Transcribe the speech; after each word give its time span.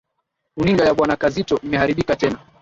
Runinga 0.55 0.85
ya 0.85 0.93
Bwana 0.93 1.15
Kazito 1.21 1.55
imeharibika 1.65 2.15
tena. 2.15 2.37